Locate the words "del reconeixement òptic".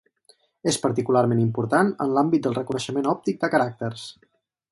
2.47-3.41